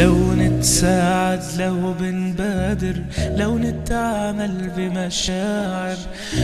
لو 0.00 0.32
نتساعد 0.34 1.42
لو 1.58 1.92
بنبادر 2.00 2.96
لو 3.36 3.58
نتعامل 3.58 4.70
بمشاعر 4.76 5.96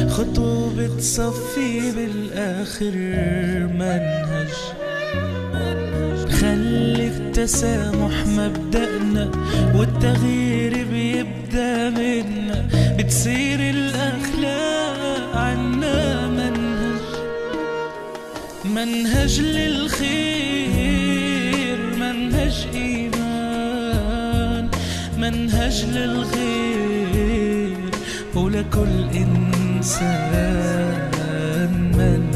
خطوة 0.09 0.75
بتصفي 0.77 1.93
بالآخر 1.97 2.97
منهج. 3.81 4.53
خلي 6.41 7.07
التسامح 7.07 8.27
مبدأنا 8.27 9.31
والتغيير 9.75 10.87
بيبدأ 10.93 11.91
منا 11.91 12.69
بتصير 12.99 13.61
الأخلاق 13.61 15.37
عنا 15.37 16.29
منهج. 16.29 17.03
منهج 18.65 19.41
للخير 19.41 20.42
منهج 25.63 25.85
للغير 25.85 27.77
ولكل 28.35 29.09
إنسان 29.15 30.33
منهج 31.97 32.32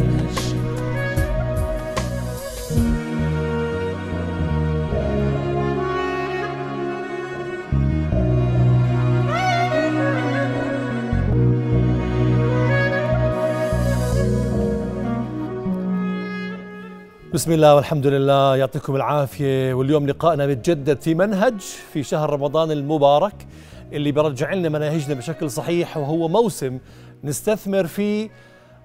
بسم 17.37 17.53
الله 17.53 17.75
والحمد 17.75 18.07
لله. 18.07 18.57
يعطيكم 18.57 18.97
العافية. 18.97 19.75
واليوم 19.75 20.07
لقائنا 20.07 20.47
بيتجدد 20.47 21.01
في 21.01 21.15
منهج 21.15 21.61
في 21.93 22.03
شهر 22.03 22.31
رمضان 22.31 22.71
المبارك 22.71 23.47
اللي 23.93 24.13
برجع 24.13 24.53
لنا 24.53 24.69
مناهجنا 24.69 25.15
بشكل 25.15 25.51
صحيح 25.51 25.97
وهو 25.97 26.29
موسم 26.29 26.79
نستثمر 27.25 27.87
فيه 27.87 28.31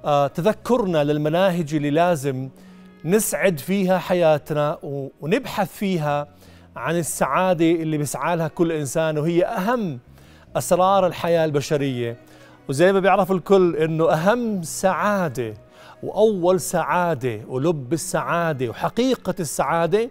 آه، 0.05 0.27
تذكرنا 0.27 1.03
للمناهج 1.03 1.75
اللي 1.75 1.89
لازم 1.89 2.49
نسعد 3.05 3.59
فيها 3.59 3.97
حياتنا 3.97 4.77
ونبحث 5.21 5.73
فيها 5.75 6.27
عن 6.75 6.95
السعادة 6.95 7.71
اللي 7.71 7.97
بيسعى 7.97 8.35
لها 8.35 8.47
كل 8.47 8.71
إنسان 8.71 9.17
وهي 9.17 9.45
أهم 9.45 9.99
أسرار 10.55 11.07
الحياة 11.07 11.45
البشرية. 11.45 12.17
وزي 12.69 12.93
ما 12.93 12.99
بيعرف 12.99 13.31
الكل 13.31 13.75
إنه 13.75 14.11
أهم 14.11 14.63
سعادة 14.63 15.53
وأول 16.03 16.59
سعادة 16.59 17.41
ولب 17.47 17.93
السعادة 17.93 18.69
وحقيقة 18.69 19.35
السعادة 19.39 20.09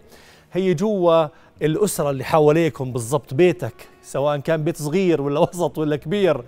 هي 0.52 0.74
جوا 0.74 1.26
الأسرة 1.62 2.10
اللي 2.10 2.24
حواليكم 2.24 2.92
بالضبط 2.92 3.34
بيتك 3.34 3.88
سواء 4.02 4.36
كان 4.38 4.64
بيت 4.64 4.76
صغير 4.76 5.22
ولا 5.22 5.40
وسط 5.50 5.78
ولا 5.78 5.96
كبير 5.96 6.44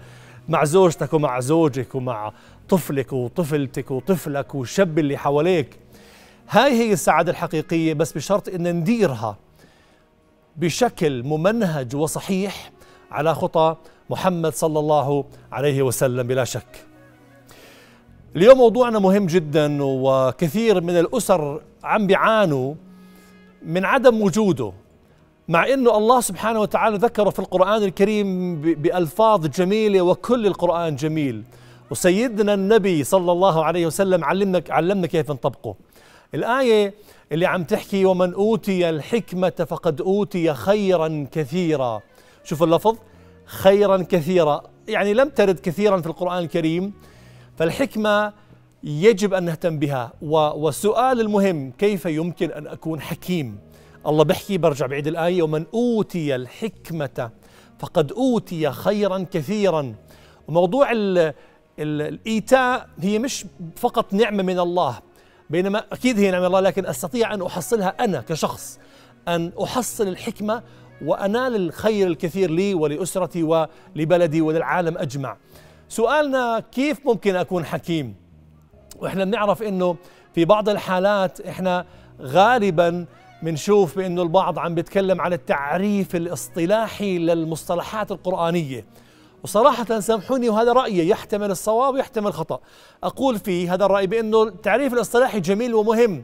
مع 0.48 0.64
زوجتك 0.64 1.14
ومع 1.14 1.40
زوجك 1.40 1.94
ومع 1.94 2.32
طفلك 2.68 3.12
وطفلتك 3.12 3.90
وطفلك 3.90 4.54
والشاب 4.54 4.98
اللي 4.98 5.16
حواليك. 5.16 5.78
هاي 6.48 6.72
هي 6.72 6.92
السعادة 6.92 7.32
الحقيقية 7.32 7.94
بس 7.94 8.12
بشرط 8.12 8.48
إن 8.48 8.76
نديرها 8.76 9.36
بشكل 10.56 11.22
ممنهج 11.22 11.96
وصحيح 11.96 12.72
على 13.10 13.34
خطى 13.34 13.76
محمد 14.10 14.54
صلى 14.54 14.78
الله 14.78 15.24
عليه 15.52 15.82
وسلم 15.82 16.26
بلا 16.26 16.44
شك. 16.44 16.91
اليوم 18.36 18.58
موضوعنا 18.58 18.98
مهم 18.98 19.26
جدا 19.26 19.78
وكثير 19.82 20.80
من 20.80 20.98
الأسر 20.98 21.62
عم 21.84 22.06
بيعانوا 22.06 22.74
من 23.62 23.84
عدم 23.84 24.22
وجوده 24.22 24.72
مع 25.48 25.68
إنه 25.68 25.96
الله 25.96 26.20
سبحانه 26.20 26.60
وتعالى 26.60 26.96
ذكره 26.96 27.30
في 27.30 27.38
القرآن 27.38 27.82
الكريم 27.82 28.60
بألفاظ 28.60 29.46
جميلة 29.46 30.00
وكل 30.00 30.46
القرآن 30.46 30.96
جميل. 30.96 31.42
وسيدنا 31.90 32.54
النبي 32.54 33.04
صلى 33.04 33.32
الله 33.32 33.64
عليه 33.64 33.86
وسلم 33.86 34.24
علمنا 34.24 34.62
علمنا 34.70 35.06
كيف 35.06 35.30
نطبقه. 35.30 35.74
الآية 36.34 36.94
اللي 37.32 37.46
عم 37.46 37.64
تحكي 37.64 38.04
ومن 38.04 38.34
أوتي 38.34 38.90
الحكمة 38.90 39.66
فقد 39.68 40.00
أوتي 40.00 40.54
خيرا 40.54 41.26
كثيرا. 41.32 42.00
شوف 42.44 42.62
اللفظ 42.62 42.96
خيرا 43.46 44.02
كثيرا. 44.02 44.62
يعني 44.88 45.14
لم 45.14 45.28
ترد 45.28 45.60
كثيرا 45.60 46.00
في 46.00 46.06
القرآن 46.06 46.38
الكريم. 46.38 46.92
فالحكمة 47.62 48.32
يجب 48.84 49.34
أن 49.34 49.44
نهتم 49.44 49.78
بها. 49.78 50.12
والسؤال 50.22 51.20
المهم 51.20 51.70
كيف 51.70 52.06
يمكن 52.06 52.50
أن 52.50 52.66
أكون 52.66 53.00
حكيم؟ 53.00 53.58
الله 54.06 54.24
بحكي 54.24 54.58
برجع 54.58 54.86
بعيد 54.86 55.06
الآية. 55.06 55.42
ومن 55.42 55.64
أوتي 55.74 56.34
الحكمة 56.34 57.30
فقد 57.78 58.12
أوتي 58.12 58.70
خيرا 58.70 59.26
كثيرا. 59.32 59.94
وموضوع 60.48 60.92
ال 60.92 61.18
ال 61.18 62.02
الإيتاء 62.02 62.88
هي 63.00 63.18
مش 63.18 63.44
فقط 63.76 64.12
نعمة 64.12 64.42
من 64.42 64.58
الله 64.58 64.98
بينما 65.50 65.84
أكيد 65.92 66.18
هي 66.18 66.30
نعمة 66.30 66.40
من 66.40 66.46
الله 66.46 66.60
لكن 66.60 66.86
أستطيع 66.86 67.34
أن 67.34 67.42
أحصلها 67.42 68.04
أنا 68.04 68.20
كشخص. 68.20 68.78
أن 69.28 69.52
أحصل 69.62 70.08
الحكمة 70.08 70.62
وأنال 71.04 71.56
الخير 71.56 72.06
الكثير 72.06 72.50
لي 72.50 72.74
ولأسرتي 72.74 73.42
ولبلدي 73.42 74.40
وللعالم 74.40 74.98
أجمع. 74.98 75.36
سؤالنا 75.92 76.60
كيف 76.72 77.06
ممكن 77.06 77.36
أكون 77.36 77.64
حكيم؟ 77.64 78.14
وإحنا 78.98 79.24
بنعرف 79.24 79.62
إنه 79.62 79.96
في 80.34 80.44
بعض 80.44 80.68
الحالات 80.68 81.40
إحنا 81.40 81.86
غالبا 82.20 83.06
بنشوف 83.42 83.96
بإنه 83.96 84.22
البعض 84.22 84.58
عم 84.58 84.74
بيتكلم 84.74 85.20
عن 85.20 85.32
التعريف 85.32 86.16
الاصطلاحي 86.16 87.18
للمصطلحات 87.18 88.12
القرآنية. 88.12 88.84
وصراحة 89.44 90.00
سامحوني 90.00 90.48
وهذا 90.48 90.72
رأيي 90.72 91.08
يحتمل 91.08 91.50
الصواب 91.50 91.94
ويحتمل 91.94 92.26
الخطأ. 92.26 92.60
أقول 93.04 93.38
فيه 93.38 93.74
هذا 93.74 93.84
الرأي 93.84 94.06
بأنه 94.06 94.42
التعريف 94.42 94.92
الاصطلاحي 94.92 95.40
جميل 95.40 95.74
ومهم 95.74 96.22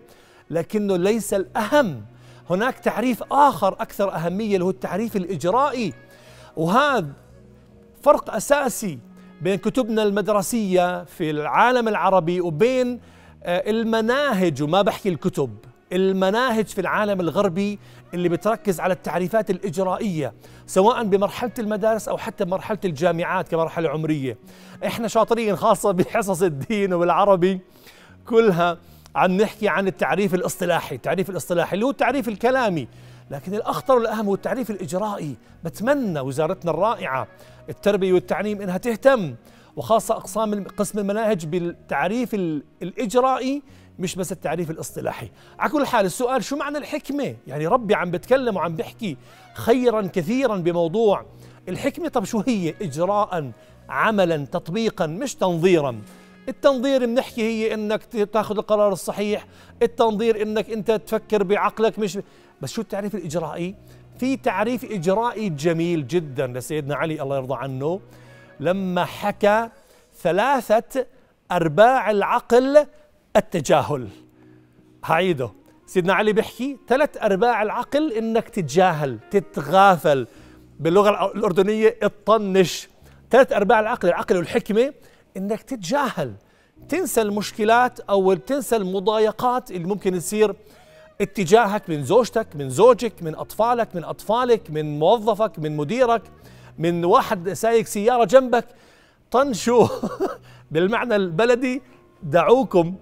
لكنه 0.51 0.97
ليس 0.97 1.35
الأهم. 1.35 2.05
هناك 2.51 2.79
تعريف 2.79 3.23
آخر 3.33 3.73
أكثر 3.73 4.15
أهمية 4.15 4.55
اللي 4.55 4.65
هو 4.65 4.71
التعريف 4.71 5.17
الإجرائي. 5.17 5.95
وهذا 6.57 7.13
فرق 8.03 8.35
أساسي 8.35 8.99
بين 9.43 9.59
كتبنا 9.59 10.03
المدرسية 10.03 11.05
في 11.05 11.31
العالم 11.31 11.89
العربي 11.89 12.41
وبين 12.41 13.01
آه، 13.43 13.71
المناهج 13.71 14.63
وما 14.63 14.83
بحكي 14.83 15.09
الكتب 15.09 15.51
المناهج 15.93 16.67
في 16.67 16.81
العالم 16.81 17.21
الغربي 17.21 17.79
اللي 18.15 18.29
بتركز 18.29 18.81
على 18.81 18.95
التعريفات 18.95 19.51
الإجرائية 19.51 20.33
سواء 20.67 21.05
بمرحلة 21.05 21.51
المدارس 21.59 22.09
أو 22.09 22.19
حتى 22.19 22.45
بمرحله 22.45 22.79
الجامعات 22.85 23.49
كمرحلة 23.49 23.89
عمرية. 23.91 24.39
إحنا 24.87 25.09
شاطرين 25.09 25.57
خاصة 25.57 25.93
بحصص 25.93 26.43
الدين 26.43 26.93
والعربي 26.93 27.61
كلها 28.27 28.79
عم 29.17 29.33
نحكي 29.33 29.69
عن 29.69 29.87
التعريف 29.87 30.35
الإصطلاحي 30.35 30.95
التعريف 30.95 31.31
الإصطلاحي 31.31 31.75
اللي 31.75 31.87
هو 31.87 31.91
التعريف 31.91 32.29
الكلامي. 32.29 32.89
لكن 33.31 33.55
الأخطر 33.55 33.95
والأهم 33.95 34.27
هو 34.27 34.35
التعريف 34.35 34.71
الإجرائي. 34.71 35.37
بتمنى 35.65 36.21
وزارتنا 36.21 36.71
الرائعة 36.71 37.29
التربية 37.69 38.13
والتعليم 38.13 38.63
إنها 38.63 38.79
تهتم 38.79 39.35
وخاصة 39.77 40.15
أقسام 40.17 40.65
قسم 40.65 40.99
المناهج 40.99 41.47
بالتعريف 41.47 42.35
ال- 42.35 42.63
الإجرائي 42.83 43.63
مش 43.99 44.15
بس 44.17 44.33
التعريف 44.33 44.71
الاصطلاحي. 44.71 45.31
على 45.59 45.71
كل 45.73 45.87
حال 45.87 46.07
السؤال 46.07 46.45
شو 46.45 46.57
معنى 46.57 46.79
الحكمة؟ 46.79 47.37
يعني 47.47 47.67
ربي 47.67 47.95
عم 47.95 48.11
بتكلم 48.11 48.57
وعم 48.57 48.77
بحكي 48.77 49.17
خيرا 49.55 50.03
كثيرا 50.03 50.57
بموضوع 50.57 51.25
الحكمة. 51.69 52.09
طب 52.09 52.25
شو 52.25 52.43
هي؟ 52.47 52.75
إجراء 52.83 53.51
عملا 53.89 54.37
تطبيقا 54.37 55.07
مش 55.07 55.35
تنظيرا. 55.35 56.01
التنظير 56.49 57.07
بنحكي 57.07 57.43
هي 57.43 57.75
إنك 57.75 58.03
تاخذ 58.33 58.59
القرار 58.59 58.93
الصحيح. 58.93 59.47
التنظير 59.83 60.43
إنك 60.43 60.71
أنت 60.71 60.91
تفكر 60.91 61.43
بعقلك 61.43 61.99
مش 61.99 62.19
بس 62.63 62.73
شو 62.73 62.81
التعريف 62.83 63.15
الإجرائي؟ 63.15 63.75
في 64.19 64.37
تعريف 64.37 64.85
إجرائي 64.85 65.49
جميل 65.49 66.07
جدا 66.07 66.47
لسيدنا 66.47 66.95
علي 66.97 67.23
الله 67.23 67.37
يرضى 67.37 67.55
عنه. 67.55 68.01
لما 68.61 69.05
حكى 69.05 69.69
ثلاثة 70.23 71.07
أرباع 71.53 72.11
العقل 72.11 72.87
التجاهل. 73.37 74.09
هعيده 75.05 75.51
سيدنا 75.87 76.15
علي 76.15 76.33
بيحكي 76.33 76.77
ثلاث 76.89 77.17
أرباع 77.23 77.63
العقل 77.63 78.13
إنك 78.13 78.49
تتجاهل 78.49 79.19
تتغافل 79.31 80.27
باللغة 80.81 81.11
الأ- 81.11 81.37
الأردنية 81.37 81.89
تطنش 81.89 82.89
ثلاث 83.31 83.53
أرباع 83.53 83.81
العقل 83.81 84.09
العقل 84.09 84.37
والحكمة 84.37 84.95
إنك 85.37 85.63
تتجاهل. 85.63 86.35
تنسى 86.89 87.23
المشكلات 87.23 88.01
أو 88.01 88.35
تنسى 88.35 88.77
المضايقات 88.77 89.71
اللي 89.71 89.89
ممكن 89.89 90.19
تصير 90.19 90.55
اتجاهك 91.21 91.91
من 91.91 92.05
زوجتك 92.05 92.57
من 92.57 92.71
زوجك 92.71 93.23
من 93.23 93.35
أطفالك 93.35 93.97
من 93.97 94.05
أطفالك 94.05 94.71
من 94.71 94.99
موظفك 94.99 95.59
من 95.59 95.77
مديرك 95.77 96.23
من 96.79 97.05
واحد 97.05 97.53
سايق 97.53 97.87
سيارة 97.87 98.25
جنبك. 98.25 98.65
طنشوا 99.31 99.89
بالمعنى 100.71 101.17
البلدي 101.17 101.83
دعوكم 102.23 102.95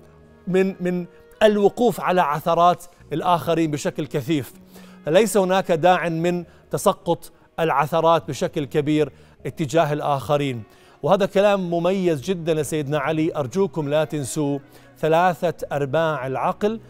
من 0.47 0.75
من 0.81 1.07
الوقوف 1.43 2.01
على 2.01 2.21
عثرات 2.21 2.85
الآخرين 3.13 3.71
بشكل 3.71 4.07
كثيف. 4.07 4.53
ليس 5.07 5.37
هناك 5.37 5.73
داع 5.73 6.09
من 6.09 6.45
تسقط 6.71 7.33
العثرات 7.61 8.29
بشكل 8.29 8.65
كبير 8.65 9.13
اتجاه 9.47 9.93
الآخرين. 9.93 10.63
وهذا 11.03 11.27
كلام 11.27 11.71
مميز 11.71 12.21
جدا 12.21 12.55
لسيدنا 12.55 12.99
علي. 12.99 13.37
أرجوكم 13.37 13.89
لا 13.89 14.05
تنسوا 14.05 14.59
ثلاثة 14.99 15.67
أرباع 15.73 16.27
العقل 16.27 16.81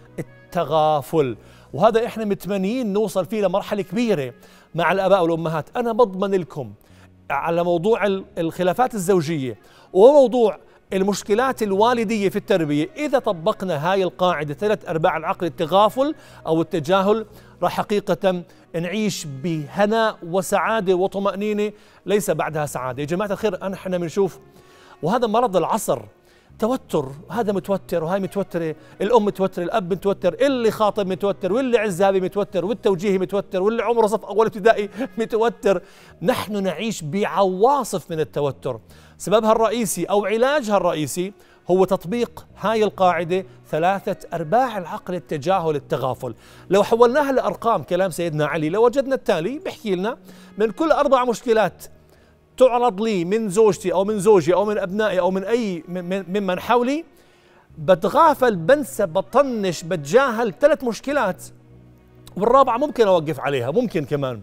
التغافل 0.57 1.37
وهذا 1.73 2.07
إحنا 2.07 2.25
متمنيين 2.25 2.93
نوصل 2.93 3.25
فيه 3.27 3.43
لمرحلة 3.43 3.83
كبيرة 3.83 4.35
مع 4.75 4.93
الآباء 4.93 5.23
والأمهات. 5.23 5.77
أنا 5.77 5.93
بضمن 5.93 6.41
لكم 6.41 6.73
على 7.31 7.65
موضوع 7.65 8.07
الخلافات 8.39 8.95
الزوجية 8.95 9.59
وموضوع 9.93 10.59
المشكلات 10.93 11.63
الوالدية 11.63 12.29
في 12.29 12.37
التربية. 12.37 12.89
إذا 12.97 13.19
طبقنا 13.19 13.93
هاي 13.93 14.05
القاعدة 14.05 14.55
ثلاث 14.55 14.89
أرباع 14.89 15.17
العقل 15.17 15.47
التغافل 15.47 16.15
أو 16.47 16.61
التجاهل 16.61 17.27
راح 17.63 17.73
حقيقة 17.73 18.43
نعيش 18.75 19.27
بهناء 19.43 20.19
وسعادة 20.23 20.95
وطمأنينة 20.95 21.73
ليس 22.07 22.31
بعدها 22.31 22.67
سعادة. 22.67 23.03
يا 23.03 23.07
جماعة 23.07 23.33
الخير 23.33 23.73
إحنا 23.75 23.99
بنشوف 23.99 24.39
وهذا 25.03 25.27
مرض 25.27 25.57
العصر. 25.57 26.03
توتر. 26.59 27.13
هذا 27.31 27.53
متوتر 27.53 28.05
وهاي 28.05 28.21
متوترة 28.21 28.75
الأم 29.01 29.25
متوترة 29.25 29.63
الأب 29.63 29.93
متوتر 29.93 30.35
اللي 30.35 30.71
خاطب 30.71 31.07
متوتر 31.07 31.53
واللي 31.53 31.79
عزابي 31.79 32.21
متوتر 32.21 32.65
والتوجيهي 32.65 33.19
متوتر 33.19 33.63
واللي 33.63 33.83
عمره 33.83 34.07
صف 34.07 34.25
أول 34.25 34.47
ابتدائي 34.47 34.89
متوتر. 35.19 35.83
نحن 36.23 36.63
نعيش 36.63 37.03
بعواصف 37.03 38.11
من 38.11 38.21
التوتر. 38.21 38.81
سببها 39.19 39.53
الرئيسي 39.53 40.05
أو 40.05 40.27
علاجها 40.27 40.77
الرئيسي 40.77 41.33
هو 41.71 41.85
تطبيق 41.85 42.47
هاي 42.61 42.85
القاعدة 42.85 43.47
ثلاثة 43.71 44.29
أرباع 44.35 44.79
العقل 44.79 45.15
التجاهل 45.15 45.77
التغافل. 45.77 46.35
لو 46.71 46.83
حولناها 46.83 47.33
لأرقام 47.33 47.83
كلام 47.83 48.11
سيدنا 48.11 48.47
علي 48.47 48.69
لوجدنا 48.69 49.15
التالي 49.15 49.59
بيحكي 49.59 49.95
لنا 49.95 50.17
من 50.59 50.71
كل 50.71 50.93
أربع 50.93 51.25
مشكلات 51.25 51.85
تعرض 52.57 53.01
لي 53.01 53.25
من 53.25 53.49
زوجتي 53.49 53.93
أو 53.93 54.05
من 54.05 54.19
زوجي 54.19 54.55
أو 54.55 54.65
من 54.65 54.79
أبنائي 54.79 55.21
أو 55.21 55.31
من 55.31 55.45
أي 55.45 55.85
ممن 55.89 56.61
حولي 56.61 57.05
بتغافل 57.79 58.57
بنسى 58.57 59.07
بطنش 59.07 59.83
بتجاهل 59.83 60.55
ثلاث 60.61 60.85
مشكلات. 60.85 61.45
والرابعة 62.37 62.79
ممكن 62.79 63.07
أوقف 63.07 63.41
عليها 63.41 63.71
ممكن 63.71 64.05
كمان. 64.05 64.41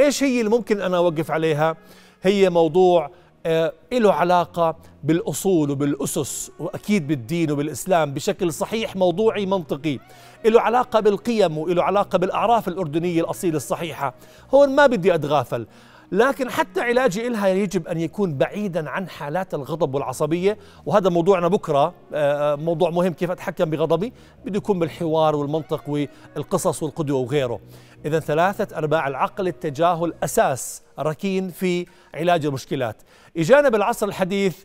إيش 0.00 0.22
هي 0.22 0.40
اللي 0.40 0.50
ممكن 0.50 0.80
أنا 0.80 0.96
أوقف 0.96 1.30
عليها؟ 1.30 1.76
هي 2.22 2.50
موضوع 2.50 3.10
آه 3.46 3.72
له 3.92 4.12
علاقة 4.12 4.76
بالأصول 5.04 5.70
وبالأسس 5.70 6.50
وأكيد 6.58 7.08
بالدين 7.08 7.50
وبالإسلام 7.50 8.14
بشكل 8.14 8.52
صحيح 8.52 8.96
موضوعي 8.96 9.46
منطقي. 9.46 9.98
له 10.44 10.60
علاقة 10.60 11.00
بالقيم 11.00 11.58
وله 11.58 11.82
علاقة 11.82 12.18
بالأعراف 12.18 12.68
الأردنية 12.68 13.20
الأصيلة 13.20 13.56
الصحيحة. 13.56 14.14
هون 14.54 14.68
ما 14.68 14.86
بدي 14.86 15.14
أتغافل. 15.14 15.66
لكن 16.14 16.50
حتى 16.50 16.80
علاجي 16.80 17.26
إلها 17.26 17.48
يجب 17.48 17.88
أن 17.88 18.00
يكون 18.00 18.34
بعيدا 18.34 18.90
عن 18.90 19.08
حالات 19.08 19.54
الغضب 19.54 19.94
والعصبية. 19.94 20.58
وهذا 20.86 21.10
موضوعنا 21.10 21.48
بكرة. 21.48 21.94
آه، 22.14 22.52
آه، 22.52 22.56
موضوع 22.56 22.90
مهم 22.90 23.12
كيف 23.12 23.30
أتحكم 23.30 23.64
بغضبي. 23.64 24.12
بده 24.44 24.56
يكون 24.56 24.78
بالحوار 24.78 25.36
والمنطق 25.36 25.88
والقصص 25.88 26.82
والقدوة 26.82 27.20
وغيره. 27.20 27.60
إذا 28.04 28.20
ثلاثة 28.20 28.78
أرباع 28.78 29.08
العقل 29.08 29.48
التجاهل 29.48 30.14
أساس 30.24 30.82
ركين 30.98 31.50
في 31.50 31.86
علاج 32.14 32.46
المشكلات. 32.46 32.96
إجانا 33.36 33.68
بالعصر 33.68 34.06
الحديث 34.06 34.58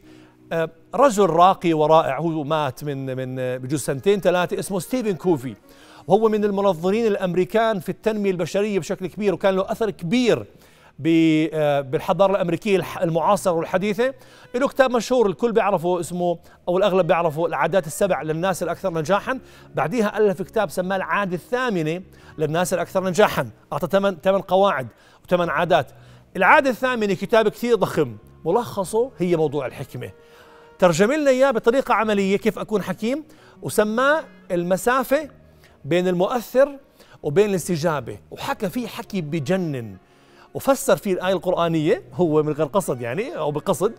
آه، 0.52 0.70
رجل 0.96 1.26
راقي 1.26 1.74
ورائع 1.74 2.20
هو 2.20 2.44
مات 2.44 2.84
من 2.84 3.06
من 3.18 3.58
بجوز 3.58 3.82
سنتين 3.82 4.20
ثلاثة 4.20 4.60
اسمه 4.60 4.80
ستيفن 4.80 5.14
كوفي. 5.14 5.56
وهو 6.08 6.30
من 6.30 6.44
المنظرين 6.44 7.06
الأمريكان 7.08 7.80
في 7.80 7.90
التنمية 7.90 8.32
البشرية 8.32 8.80
بشكل 8.80 9.08
كبير 9.08 9.34
وكان 9.34 9.56
له 9.56 9.72
أثر 9.72 9.90
كبير 9.90 10.46
بالحضارة 11.00 12.32
الأمريكية 12.32 12.86
المعاصرة 13.02 13.52
والحديثة. 13.52 14.14
له 14.56 14.68
كتاب 14.68 14.92
مشهور 14.92 15.28
الكل 15.28 15.52
بيعرفه 15.52 16.00
اسمه 16.00 16.40
أو 16.68 16.78
الأغلب 16.78 17.08
بيعرفه 17.08 17.46
العادات 17.46 17.88
السبع 17.88 18.22
للناس 18.22 18.64
الأكثر 18.64 18.94
نجاحا. 18.94 19.40
بعديها 19.76 20.18
ألف 20.18 20.42
كتاب 20.42 20.70
سماه 20.70 20.96
العادة 20.96 21.36
الثامنة 21.36 22.02
للناس 22.38 22.74
الأكثر 22.74 23.04
نجاحا. 23.04 23.50
أعطى 23.74 23.88
ثمان 23.88 24.18
ثمان 24.24 24.42
قواعد 24.42 24.88
وثمان 25.24 25.50
عادات. 25.50 25.92
العادة 26.36 26.70
الثامنة 26.70 27.14
كتاب 27.14 27.50
كثير 27.50 27.76
ضخم. 27.76 28.18
ملخصه 28.46 29.12
هي 29.18 29.36
موضوع 29.36 29.66
الحكمة. 29.66 30.12
ترجم 30.80 31.12
لنا 31.12 31.30
إياه 31.30 31.52
بطريقة 31.52 31.94
عملية 31.94 32.38
كيف 32.38 32.60
أكون 32.60 32.84
حكيم 32.84 33.24
وسماه 33.62 34.24
المسافة 34.52 35.30
بين 35.86 36.08
المؤثر 36.08 36.78
وبين 37.24 37.50
الاستجابة. 37.50 38.20
وحكى 38.32 38.70
فيه 38.70 38.88
حكي 38.88 39.22
بجنن. 39.22 39.98
وفسر 40.54 40.98
فيه 40.98 41.14
الآية 41.14 41.34
القرآنية 41.34 42.04
هو 42.14 42.44
من 42.44 42.54
غير 42.54 42.66
قصد 42.68 43.02
يعني 43.02 43.38
أو 43.38 43.52
بقصد 43.52 43.94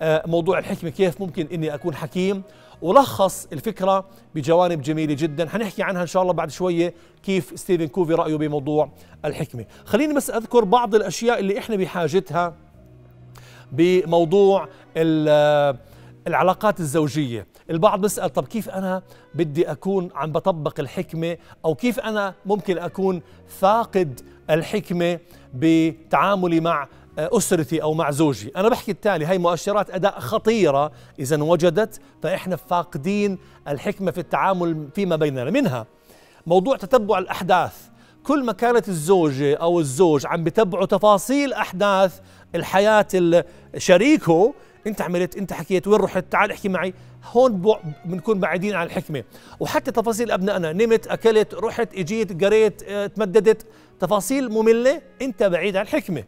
آه، 0.00 0.22
موضوع 0.26 0.58
الحكمة 0.58 0.90
كيف 0.90 1.20
ممكن 1.20 1.48
إني 1.52 1.74
أكون 1.74 1.94
حكيم. 1.94 2.42
ولخص 2.82 3.48
الفكرة 3.52 4.04
بجوانب 4.34 4.82
جميلة 4.82 5.14
جدا. 5.14 5.48
حنحكي 5.48 5.82
عنها 5.82 6.02
إن 6.02 6.06
شاء 6.06 6.22
الله 6.22 6.32
بعد 6.32 6.50
شوية 6.50 6.94
كيف 7.22 7.52
ستيفن 7.54 7.86
كوفي 7.86 8.14
رأيه 8.14 8.36
بموضوع 8.36 8.90
الحكمة. 9.24 9.64
خليني 9.84 10.14
بس 10.14 10.30
أذكر 10.30 10.64
بعض 10.64 10.94
الأشياء 10.94 11.38
اللي 11.38 11.58
إحنا 11.58 11.76
بحاجتها 11.76 12.54
بموضوع 13.72 14.68
العلاقات 16.26 16.80
الزوجية. 16.80 17.46
البعض 17.70 18.00
بيسأل 18.00 18.32
طب 18.32 18.44
كيف 18.46 18.68
أنا 18.68 19.02
بدي 19.34 19.70
أكون 19.70 20.08
عم 20.14 20.32
بطبق 20.32 20.80
الحكمة؟ 20.80 21.36
أو 21.64 21.74
كيف 21.74 22.00
أنا 22.00 22.34
ممكن 22.46 22.78
أكون 22.78 23.22
فاقد 23.48 24.20
الحكمة 24.50 25.18
بتعاملي 25.54 26.60
مع 26.60 26.88
أسرتي 27.18 27.82
أو 27.82 27.94
مع 27.94 28.10
زوجي. 28.10 28.52
أنا 28.56 28.68
بحكي 28.68 28.90
التالي 28.90 29.24
هاي 29.24 29.38
مؤشرات 29.38 29.90
أداء 29.90 30.20
خطيرة 30.20 30.92
إذا 31.18 31.42
وجدت 31.42 32.00
فإحنا 32.22 32.56
فاقدين 32.56 33.38
الحكمة 33.68 34.10
في 34.10 34.18
التعامل 34.18 34.88
فيما 34.94 35.16
بيننا. 35.16 35.50
منها 35.50 35.86
موضوع 36.46 36.76
تتبع 36.76 37.18
الأحداث. 37.18 37.74
كل 38.24 38.44
ما 38.44 38.52
كانت 38.52 38.88
الزوجة 38.88 39.54
أو 39.54 39.80
الزوج 39.80 40.26
عم 40.26 40.44
بتبعوا 40.44 40.86
تفاصيل 40.86 41.52
أحداث 41.52 42.20
الحياة 42.54 43.06
شريكه 43.76 44.54
أنت 44.86 45.00
عملت 45.00 45.36
أنت 45.36 45.52
حكيت 45.52 45.88
وين 45.88 46.00
رحت؟ 46.00 46.24
تعال 46.30 46.50
احكي 46.50 46.68
معي. 46.68 46.94
هون 47.32 47.76
بنكون 48.04 48.40
بعيدين 48.40 48.74
عن 48.74 48.86
الحكمة. 48.86 49.24
وحتى 49.60 49.90
تفاصيل 49.92 50.30
أبنائنا. 50.30 50.72
نمت 50.72 51.06
أكلت 51.06 51.54
رحت 51.54 51.94
إجيت 51.94 52.44
قريت 52.44 52.82
آه 52.82 53.06
تمددت. 53.06 53.66
تفاصيل 54.00 54.48
مملة 54.52 55.02
انت 55.22 55.42
بعيد 55.42 55.76
عن 55.76 55.84
الحكمة. 55.84 56.24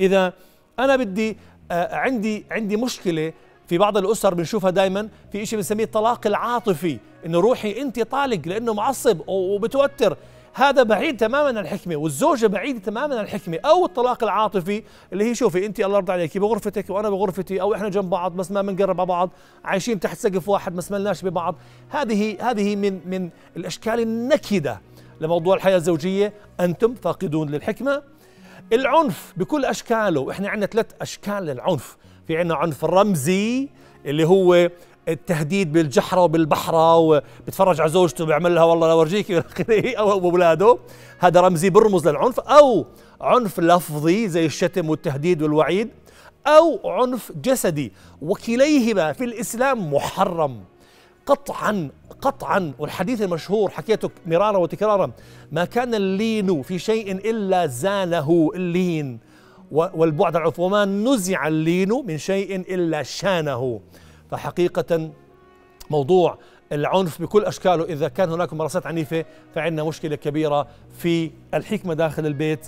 إذا 0.00 0.32
أنا 0.78 0.96
بدي 0.96 1.36
آه 1.70 1.94
عندي 1.94 2.44
عندي 2.50 2.76
مشكلة 2.76 3.32
في 3.66 3.78
بعض 3.78 3.96
الأسر 3.96 4.34
بنشوفها 4.34 4.70
دائما 4.70 5.08
في 5.32 5.46
شيء 5.46 5.58
بنسميه 5.58 5.84
الطلاق 5.84 6.26
العاطفي 6.26 6.98
إنه 7.26 7.40
روحي 7.40 7.80
أنت 7.80 8.00
طالق 8.00 8.48
لأنه 8.48 8.74
معصب 8.74 9.20
وبتوتر. 9.28 10.16
هذا 10.54 10.82
بعيد 10.82 11.16
تماما 11.16 11.48
عن 11.48 11.58
الحكمة 11.58 11.96
والزوجة 11.96 12.46
بعيدة 12.46 12.78
تماما 12.78 13.18
عن 13.18 13.24
الحكمة 13.24 13.58
أو 13.64 13.84
الطلاق 13.84 14.22
العاطفي 14.22 14.82
اللي 15.12 15.24
هي 15.24 15.34
شوفي 15.34 15.66
أنت 15.66 15.80
الله 15.80 15.96
يرضى 15.96 16.12
عليكي 16.12 16.38
بغرفتك 16.38 16.90
وأنا 16.90 17.10
بغرفتي 17.10 17.60
أو 17.60 17.74
إحنا 17.74 17.88
جنب 17.88 18.10
بعض 18.10 18.32
بس 18.32 18.50
ما 18.50 18.62
بنقرب 18.62 19.00
على 19.00 19.06
بعض 19.06 19.30
عايشين 19.64 20.00
تحت 20.00 20.16
سقف 20.16 20.48
واحد 20.48 20.74
ما 20.74 20.80
سملناش 20.80 21.24
ببعض. 21.24 21.54
هذه 21.88 22.50
هذه 22.50 22.76
من 22.76 23.00
من 23.06 23.30
الأشكال 23.56 24.00
النكدة. 24.00 24.80
لموضوع 25.20 25.56
الحياة 25.56 25.76
الزوجية 25.76 26.32
أنتم 26.60 26.94
فاقدون 26.94 27.50
للحكمة. 27.50 28.02
العنف 28.72 29.32
بكل 29.36 29.64
أشكاله 29.64 30.30
إحنا 30.30 30.48
عندنا 30.48 30.66
ثلاث 30.66 30.86
أشكال 31.00 31.42
للعنف. 31.44 31.96
في 32.26 32.36
عندنا 32.36 32.54
عنف 32.54 32.84
رمزي 32.84 33.68
اللي 34.06 34.24
هو 34.24 34.70
التهديد 35.08 35.72
بالجحرة 35.72 36.20
وبالبحرة 36.20 36.96
وبتفرج 36.96 37.80
على 37.80 37.90
زوجته 37.90 38.26
بيعمل 38.26 38.54
لها 38.54 38.64
والله 38.64 38.88
لورجيك 38.88 39.30
أو 39.98 40.12
أولاده. 40.12 40.78
هذا 41.18 41.40
رمزي 41.40 41.70
برمز 41.70 42.08
للعنف. 42.08 42.40
أو 42.40 42.86
عنف 43.20 43.60
لفظي 43.60 44.28
زي 44.28 44.46
الشتم 44.46 44.90
والتهديد 44.90 45.42
والوعيد. 45.42 45.88
أو 46.46 46.90
عنف 46.90 47.32
جسدي. 47.42 47.92
وكليهما 48.22 49.12
في 49.12 49.24
الإسلام 49.24 49.94
محرم. 49.94 50.64
قطعا 51.26 51.90
قطعا 52.20 52.72
والحديث 52.78 53.22
المشهور 53.22 53.70
حكيته 53.70 54.10
مرارا 54.26 54.58
وتكرارا 54.58 55.10
ما 55.52 55.64
كان 55.64 55.94
اللين 55.94 56.62
في 56.62 56.78
شيء 56.78 57.12
إلا 57.12 57.66
زانه 57.66 58.50
اللين 58.54 59.18
والبعد 59.70 60.36
عن 60.36 60.52
وما 60.58 60.84
نزع 60.84 61.48
اللين 61.48 62.04
من 62.06 62.18
شيء 62.18 62.56
إلا 62.56 63.02
شانه. 63.02 63.80
فحقيقة 64.30 65.10
موضوع 65.90 66.38
العنف 66.72 67.22
بكل 67.22 67.44
أشكاله 67.44 67.84
إذا 67.84 68.08
كان 68.08 68.30
هناك 68.30 68.52
ممارسات 68.52 68.86
عنيفة 68.86 69.24
فعندنا 69.54 69.84
مشكلة 69.84 70.16
كبيرة 70.16 70.66
في 70.98 71.30
الحكمة 71.54 71.94
داخل 71.94 72.26
البيت. 72.26 72.66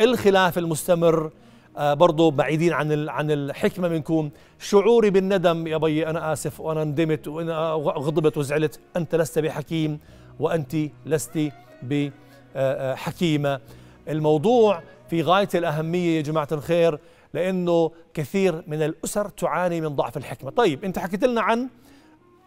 الخلاف 0.00 0.58
المستمر 0.58 1.30
برضه 1.78 2.30
بعيدين 2.30 2.72
عن 2.72 3.08
عن 3.08 3.30
الحكمة 3.30 3.88
بنكون 3.88 4.30
شعوري 4.58 5.10
بالندم 5.10 5.66
يا 5.66 5.76
بي 5.76 6.06
أنا 6.06 6.32
آسف 6.32 6.60
وأنا 6.60 6.84
ندمت 6.84 7.28
وأنا 7.28 7.70
غضبت 7.72 8.36
وزعلت. 8.36 8.80
أنت 8.96 9.14
لست 9.14 9.38
بحكيم 9.38 10.00
وأنت 10.40 10.76
لست 11.06 11.52
بحكيمة 11.82 13.60
الموضوع 14.08 14.82
في 15.10 15.22
غاية 15.22 15.48
الأهمية 15.54 16.16
يا 16.16 16.22
جماعة 16.22 16.48
الخير 16.52 16.98
لأنه 17.34 17.90
كثير 18.14 18.62
من 18.66 18.82
الأسر 18.82 19.28
تعاني 19.28 19.80
من 19.80 19.88
ضعف 19.88 20.16
الحكمة. 20.16 20.50
طيب 20.50 20.84
أنت 20.84 20.98
حكيت 20.98 21.24
لنا 21.24 21.40
عن 21.40 21.68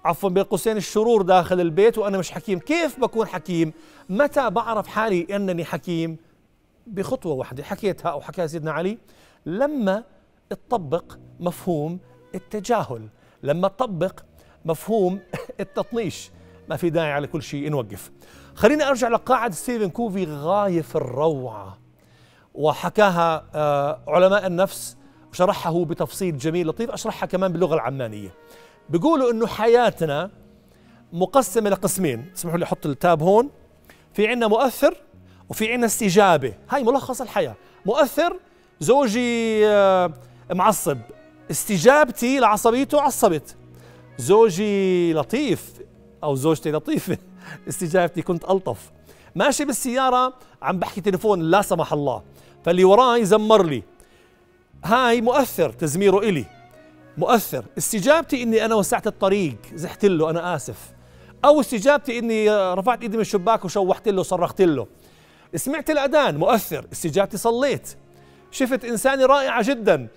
عفوا 0.06 0.30
بين 0.30 0.44
قوسين 0.44 0.78
الشرور 0.78 1.22
داخل 1.22 1.62
البيت 1.62 1.98
وأنا 1.98 2.18
مش 2.18 2.32
حكيم. 2.32 2.60
كيف 2.60 3.00
بكون 3.00 3.28
حكيم؟ 3.28 3.74
متى 4.10 4.50
بعرف 4.50 4.88
حالي 4.88 5.28
أنني 5.36 5.66
حكيم؟ 5.66 6.18
بخطوة 6.94 7.34
واحدة 7.34 7.64
حكيتها 7.64 8.10
أو 8.10 8.22
حكاها 8.22 8.48
سيدنا 8.48 8.72
علي 8.72 8.98
لما 9.46 10.04
تطبق 10.50 11.18
مفهوم 11.40 12.00
التجاهل 12.36 13.10
لما 13.44 13.68
تطبق 13.68 14.20
مفهوم 14.66 15.20
التطنيش. 15.60 16.32
ما 16.70 16.76
في 16.76 16.90
داعي 16.90 17.12
على 17.12 17.28
كل 17.28 17.44
شيء 17.44 17.70
نوقف. 17.70 18.12
خليني 18.56 18.84
أرجع 18.84 19.08
لقاعدة 19.08 19.54
ستيفن 19.54 19.90
كوفي 19.90 20.26
غاية 20.26 20.82
في 20.82 20.96
الروعة. 20.96 21.78
وحكاها 22.54 23.46
آه، 23.56 24.02
علماء 24.08 24.48
النفس 24.48 24.98
وشرحها 25.32 25.86
بتفصيل 25.86 26.38
جميل 26.38 26.68
لطيف 26.68 26.90
أشرحها 26.90 27.28
كمان 27.28 27.52
باللغة 27.52 27.76
العمانية. 27.76 28.34
بيقولوا 28.90 29.32
إنه 29.32 29.48
حياتنا 29.48 30.32
مقسمة 31.14 31.70
لقسمين. 31.70 32.32
اسمحوا 32.36 32.58
لي 32.58 32.66
أحط 32.66 32.86
التاب 32.86 33.24
هون. 33.24 33.50
في 34.14 34.28
عندنا 34.28 34.48
مؤثر 34.48 34.98
وفي 35.50 35.72
عندنا 35.72 35.86
استجابة. 35.86 36.54
هاي 36.70 36.84
ملخص 36.84 37.22
الحياة. 37.22 37.56
مؤثر 37.86 38.38
زوجي 38.80 39.68
آه، 39.68 40.14
معصب. 40.52 40.98
استجابتي 41.52 42.40
لعصبيته 42.40 43.02
عصبت. 43.02 43.56
زوجي 44.18 45.14
لطيف 45.14 45.74
أو 46.24 46.36
زوجتي 46.36 46.72
لطيفة. 46.72 47.18
استجابتي 47.70 48.22
كنت 48.22 48.50
ألطف. 48.50 48.92
ماشي 49.36 49.66
بالسيارة 49.66 50.34
عم 50.62 50.80
بحكي 50.80 51.02
تليفون 51.02 51.42
لا 51.42 51.62
سمح 51.62 51.94
الله. 51.94 52.24
فاللي 52.66 52.84
وراي 52.84 53.26
زمر 53.26 53.66
لي. 53.66 53.84
هاي 54.86 55.22
مؤثر 55.22 55.72
تزميره 55.72 56.20
إلي. 56.20 56.46
مؤثر. 57.18 57.66
استجابتي 57.78 58.44
إني 58.44 58.66
أنا 58.66 58.76
وسعت 58.76 59.08
الطريق 59.08 59.58
زحت 59.74 60.06
له 60.06 60.30
أنا 60.30 60.56
آسف. 60.56 60.94
أو 61.46 61.60
استجابتي 61.60 62.20
إني 62.20 62.50
رفعت 62.74 63.02
إيدي 63.02 63.18
من 63.18 63.22
الشباك 63.22 63.66
وشوحت 63.66 64.10
له 64.10 64.20
وصرخت 64.20 64.62
له. 64.62 64.88
سمعت 65.56 65.90
الأذان 65.90 66.38
مؤثر 66.38 66.86
استجابتي 66.92 67.38
صليت. 67.38 67.98
شفت 68.52 68.86
إنسانة 68.86 69.26
رائعة 69.26 69.64
جدا. 69.64 70.08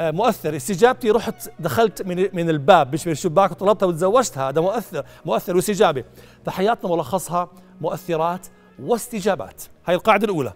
آه، 0.00 0.10
مؤثر 0.10 0.56
استجابتي 0.56 1.10
رحت 1.10 1.50
دخلت 1.58 2.02
من 2.02 2.28
من 2.32 2.50
الباب 2.50 2.94
مش 2.94 3.06
من 3.06 3.12
الشباك 3.12 3.50
وطلبتها 3.50 3.86
وتزوجتها 3.86 4.48
هذا 4.48 4.60
مؤثر 4.60 5.04
مؤثر 5.24 5.56
واستجابة. 5.56 6.04
فحياتنا 6.46 6.90
ملخصها 6.90 7.50
مؤثرات 7.80 8.46
واستجابات. 8.78 9.62
هاي 9.86 9.94
القاعدة 9.94 10.24
الأولى. 10.24 10.52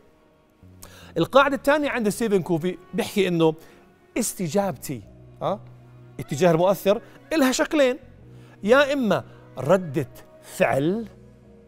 القاعدة 1.19 1.57
الثانية 1.57 1.91
عند 1.91 2.09
ستيفن 2.09 2.43
كوفي 2.43 2.79
بيحكي 2.95 3.29
إنه 3.29 3.55
استجابتي 4.19 5.03
ها 5.43 5.47
أه؟ 5.47 5.61
اتجاه 6.21 6.51
المؤثر 6.51 7.01
إلها 7.33 7.53
شكلين. 7.53 7.99
يا 8.63 8.93
إما 8.93 9.25
ردة 9.59 10.09
فعل 10.43 11.07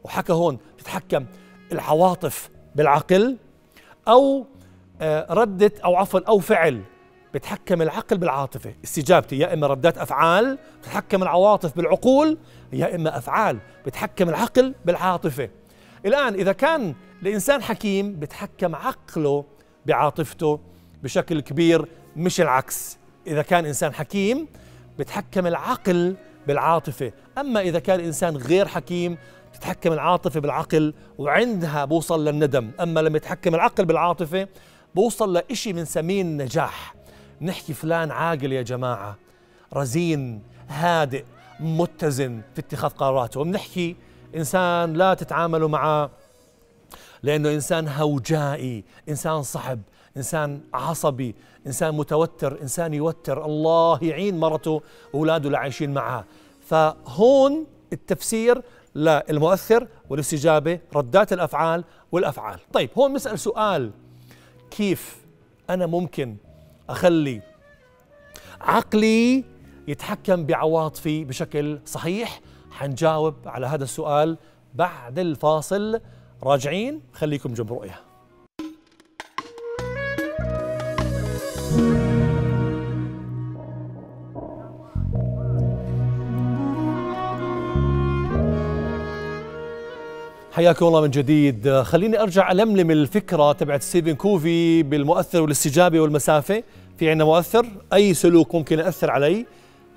وحكى 0.04 0.33
هون 0.33 0.59
تتحكم 0.78 1.26
العواطف 1.73 2.50
بالعقل 2.75 3.37
أو 4.09 4.47
آه، 5.00 5.35
ردة 5.35 5.73
أو 5.85 5.97
عفوا 5.97 6.21
أو 6.29 6.39
فعل 6.39 6.83
بتحكم 7.35 7.83
العقل 7.83 8.19
بالعاطفة. 8.19 8.75
استجابتي 8.85 9.39
يا 9.39 9.55
إما 9.55 9.67
ردات 9.67 9.99
أفعال 9.99 10.59
بتحكم 10.83 11.23
العواطف 11.23 11.77
بالعقول 11.77 12.39
يا 12.73 12.95
إما 12.95 13.19
أفعال 13.19 13.59
بتحكم 13.87 14.29
العقل 14.29 14.75
بالعاطفة. 14.85 15.50
الآن 16.07 16.35
إذا 16.35 16.53
كان 16.53 16.95
الإنسان 17.23 17.62
حكيم 17.62 18.17
بتحكم 18.19 18.75
عقله 18.75 19.45
بعاطفته 19.87 20.61
بشكل 21.03 21.41
كبير 21.41 21.89
مش 22.17 22.41
العكس. 22.41 22.99
إذا 23.27 23.43
كان 23.43 23.67
إنسان 23.67 23.95
حكيم 23.95 24.47
بتحكم 24.99 25.47
العقل 25.47 26.17
بالعاطفة. 26.50 27.12
أما 27.38 27.61
إذا 27.61 27.78
كان 27.78 28.00
إنسان 28.00 28.37
غير 28.37 28.69
حكيم 28.69 29.19
تتحكم 29.52 29.92
العاطفة 29.92 30.40
بالعقل 30.40 30.95
وعندها 31.19 31.85
بوصل 31.85 32.25
للندم. 32.25 32.71
أما 32.80 33.00
لما 33.00 33.16
يتحكم 33.16 33.54
العقل 33.54 33.85
بالعاطفة 33.85 34.49
بوصل 34.95 35.33
لإشي 35.33 35.73
من 35.73 35.85
سمين 35.85 36.42
نجاح. 36.42 36.95
نحكي 37.40 37.73
فلان 37.73 38.11
عاقل 38.11 38.52
يا 38.52 38.62
جماعة 38.62 39.16
رزين 39.75 40.42
هادئ 40.69 41.25
متزن 41.61 42.40
في 42.54 42.61
اتخاذ 42.61 42.90
قراراته. 42.90 43.40
وبنحكي 43.40 43.97
إنسان 44.37 44.92
لا 44.92 45.14
تتعاملوا 45.14 45.69
معه 45.69 46.11
لأنه 47.23 47.50
إنسان 47.50 47.88
هوجائي 47.88 48.85
إنسان 49.09 49.42
صعب 49.42 49.80
إنسان 50.16 50.61
عصبي 50.75 51.35
إنسان 51.66 51.95
متوتر 51.95 52.62
إنسان 52.62 52.95
يوتر. 52.95 53.45
الله 53.45 53.99
يعين 54.02 54.38
مرته 54.40 54.83
وأولاده 55.12 55.47
اللي 55.47 55.59
عايشين 55.59 55.95
معها 55.95 56.25
فهون 56.71 57.67
التفسير 57.93 58.62
للمؤثر 58.95 59.89
والاستجابة 60.11 60.81
ردات 60.97 61.33
الأفعال 61.33 61.85
والأفعال. 62.12 62.59
طيب 62.73 62.91
هون 62.99 63.12
نسأل 63.12 63.39
سؤال. 63.39 63.91
كيف 64.71 65.17
أنا 65.71 65.87
ممكن 65.87 66.37
أخلي 66.89 67.43
عقلي 68.61 69.45
يتحكم 69.89 70.47
بعواطفي 70.47 71.25
بشكل 71.25 71.79
صحيح؟ 71.87 72.41
حنجاوب 72.71 73.35
على 73.47 73.67
هذا 73.67 73.85
السؤال 73.85 74.37
بعد 74.75 75.19
الفاصل. 75.19 76.00
راجعين 76.43 77.00
خليكم 77.12 77.55
جنب 77.55 77.73
رؤية. 77.73 78.00
حياكم 90.61 90.87
الله 90.87 91.00
من 91.00 91.11
جديد. 91.11 91.83
خليني 91.83 92.21
أرجع 92.21 92.52
ألملم 92.52 92.90
الفكرة 92.90 93.52
تبعت 93.52 93.83
ستيفن 93.83 94.14
كوفي 94.14 94.83
بالمؤثر 94.83 95.43
والاستجابة 95.43 96.00
والمسافة. 96.00 96.62
في 96.99 97.11
عندنا 97.11 97.25
مؤثر؟ 97.25 97.67
أي 97.93 98.14
سلوك 98.14 98.55
ممكن 98.55 98.79
يأثر 98.79 99.11
علي؟ 99.11 99.47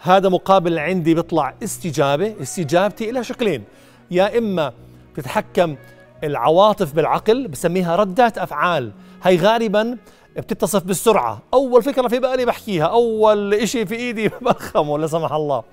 هذا 0.01 0.29
مقابل 0.29 0.79
عندي 0.79 1.13
بيطلع 1.13 1.53
استجابة. 1.63 2.36
استجابتي 2.41 3.12
لها 3.12 3.22
شكلين. 3.22 3.63
يا 4.12 4.38
إما 4.38 4.74
بتتحكم 5.13 5.75
العواطف 6.24 6.93
بالعقل 6.93 7.48
بسميها 7.48 7.96
ردات 7.96 8.38
أفعال. 8.38 8.91
هي 9.24 9.38
غالبا 9.38 9.98
بتتصف 10.38 10.84
بالسرعة. 10.84 11.41
أول 11.53 11.84
فكرة 11.84 12.08
في 12.08 12.20
بالي 12.20 12.46
بحكيها. 12.46 12.86
أول 12.86 13.53
إشي 13.53 13.86
في 13.86 13.96
إيدي 13.96 14.27
بخمه 14.41 14.98
لا 14.98 15.08
سمح 15.08 15.34
الله. 15.34 15.63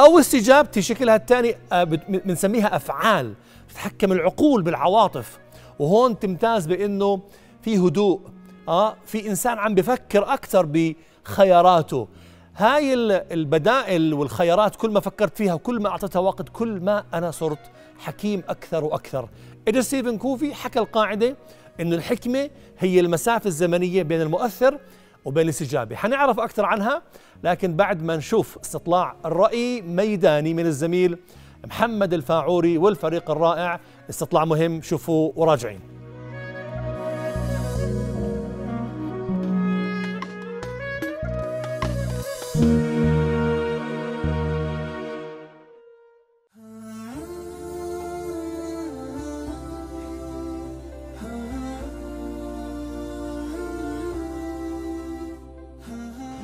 أو 0.00 0.18
استجابتي 0.18 0.82
شكلها 0.82 1.16
الثاني 1.16 1.54
آه، 1.72 1.84
بنسميها 1.84 2.76
أفعال. 2.76 3.34
تتحكم 3.70 4.12
العقول 4.12 4.62
بالعواطف. 4.62 5.38
وهون 5.78 6.18
تمتاز 6.18 6.66
بإنه 6.66 7.20
في 7.62 7.78
هدوء 7.78 8.20
آه 8.68 8.96
في 9.06 9.28
إنسان 9.28 9.58
عم 9.58 9.74
بفكر 9.74 10.34
أكثر 10.34 10.66
بخياراته. 10.66 12.08
هاي 12.56 12.94
البدائل 13.32 14.14
والخيارات 14.14 14.76
كل 14.76 14.90
ما 14.90 15.00
فكرت 15.00 15.36
فيها 15.36 15.54
وكل 15.54 15.80
ما 15.80 15.88
أعطيتها 15.88 16.20
وقت 16.20 16.48
كل 16.48 16.80
ما 16.80 17.04
أنا 17.14 17.30
صرت 17.30 17.70
حكيم 17.98 18.42
أكثر 18.48 18.84
وأكثر. 18.84 19.28
اجى 19.68 19.82
ستيفن 19.82 20.18
كوفي 20.18 20.54
حكى 20.54 20.78
القاعدة 20.78 21.36
إنه 21.80 21.96
الحكمة 21.96 22.50
هي 22.78 23.00
المسافة 23.00 23.48
الزمنية 23.48 24.02
بين 24.02 24.20
المؤثر 24.20 24.78
وبين 25.24 25.44
الاستجابة. 25.44 25.96
حنعرف 25.96 26.40
أكثر 26.40 26.64
عنها 26.64 27.02
لكن 27.44 27.76
بعد 27.76 28.02
ما 28.02 28.16
نشوف 28.16 28.58
استطلاع 28.58 29.16
الرأي 29.24 29.82
ميداني 29.82 30.54
من 30.54 30.66
الزميل 30.66 31.18
محمد 31.66 32.14
الفاعوري 32.14 32.78
والفريق 32.78 33.30
الرائع. 33.30 33.80
استطلاع 34.10 34.44
مهم 34.44 34.82
شوفوا 34.82 35.32
وراجعين. 35.36 35.80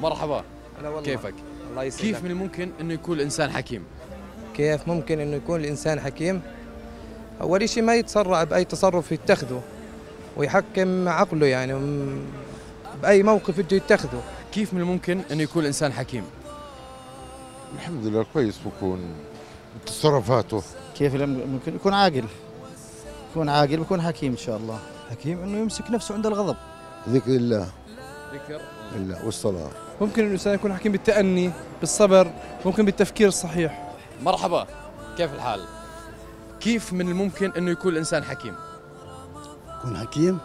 مرحبا. 0.03 0.45
كيفك؟ 1.05 1.35
الله 1.71 1.89
كيف 1.89 2.25
من 2.25 2.31
الممكن 2.31 2.71
إنه 2.81 2.95
يكون 2.95 3.17
الإنسان 3.17 3.51
حكيم؟ 3.51 3.85
كيف 4.57 4.89
ممكن 4.89 5.21
إنه 5.21 5.37
يكون 5.37 5.61
الإنسان 5.61 6.01
حكيم؟ 6.01 6.43
أول 7.41 7.69
شيء 7.69 7.83
ما 7.83 7.95
يتسرع 7.95 8.45
بأي 8.45 8.65
تصرف 8.65 9.13
يتخذه 9.13 9.63
ويحكم 10.37 11.09
عقله 11.09 11.47
يعني 11.47 11.75
بأي 13.03 13.23
موقف 13.23 13.61
بده 13.61 13.77
يتخذه. 13.77 14.23
كيف 14.53 14.75
من 14.75 14.81
الممكن 14.81 15.21
إنه 15.33 15.43
يكون 15.43 15.63
الإنسان 15.63 15.93
حكيم؟ 15.93 16.25
الحمد 17.75 18.07
لله 18.07 18.27
كويس 18.33 18.59
بكون 18.67 19.01
تصرفاته. 19.87 20.63
كيف 20.99 21.15
ممكن 21.15 21.75
يكون 21.75 21.95
عاقل. 21.95 22.25
يكون 23.31 23.49
عاقل 23.49 23.77
بيكون 23.77 24.03
حكيم 24.03 24.33
إن 24.33 24.39
شاء 24.39 24.57
الله. 24.57 24.79
حكيم 25.11 25.43
إنه 25.43 25.59
يمسك 25.59 25.91
نفسه 25.91 26.15
عند 26.15 26.27
الغضب. 26.27 26.57
ذكر 27.09 27.31
الله. 27.31 27.69
ذكر. 28.35 28.61
الله 28.97 29.25
والصلاة. 29.25 29.71
ممكن 30.01 30.27
الإنسان 30.27 30.55
يكون 30.55 30.75
حكيم 30.75 30.93
بالتأني 30.93 31.51
بالصبر 31.81 32.31
ممكن 32.65 32.85
بالتفكير 32.85 33.29
الصحيح. 33.29 33.86
مرحبا 34.23 34.67
كيف 35.17 35.35
الحال؟ 35.35 35.65
كيف 36.61 36.93
من 36.93 37.09
الممكن 37.09 37.53
إنه 37.53 37.71
يكون 37.71 37.93
الإنسان 37.93 38.25
حكيم؟ 38.25 38.55
يكون 39.79 39.97
حكيم؟ 39.99 40.39